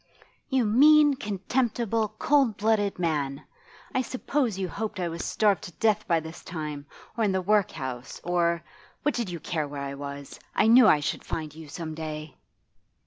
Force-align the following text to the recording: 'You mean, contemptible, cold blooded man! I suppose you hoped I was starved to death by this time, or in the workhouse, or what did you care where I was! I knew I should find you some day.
'You 0.49 0.65
mean, 0.65 1.13
contemptible, 1.13 2.15
cold 2.17 2.57
blooded 2.57 2.97
man! 2.97 3.43
I 3.93 4.01
suppose 4.01 4.57
you 4.57 4.67
hoped 4.67 4.99
I 4.99 5.07
was 5.07 5.23
starved 5.23 5.61
to 5.65 5.71
death 5.73 6.07
by 6.07 6.19
this 6.19 6.43
time, 6.43 6.87
or 7.15 7.23
in 7.23 7.33
the 7.33 7.39
workhouse, 7.43 8.19
or 8.23 8.63
what 9.03 9.13
did 9.13 9.29
you 9.29 9.39
care 9.39 9.67
where 9.67 9.83
I 9.83 9.93
was! 9.93 10.39
I 10.55 10.65
knew 10.65 10.87
I 10.87 11.01
should 11.01 11.23
find 11.23 11.53
you 11.53 11.67
some 11.67 11.93
day. 11.93 12.35